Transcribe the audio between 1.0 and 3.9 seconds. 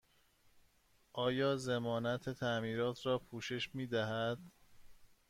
آیا ضمانت تعمیرات را پوشش می